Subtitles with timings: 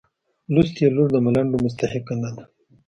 [0.53, 2.43] لوستې لور د ملنډو مستحقه نه ده.